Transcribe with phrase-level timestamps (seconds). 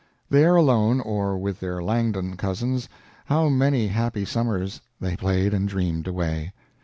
[0.31, 2.89] There alone, or with their Langdon cousins,
[3.25, 6.53] how many happy summers they played and dreamed away.